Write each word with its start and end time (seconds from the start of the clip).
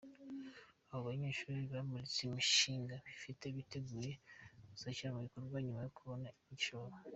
Abo 0.91 1.01
banyeshuri 1.09 1.59
bamuritse 1.73 2.19
imishinga 2.23 2.93
bafite 3.05 3.45
biteguye 3.55 4.11
kuzashyira 4.69 5.13
mu 5.15 5.21
bikorwa 5.25 5.57
nyuma 5.65 5.81
yo 5.85 5.91
kubona 5.97 6.27
igishoro. 6.41 6.93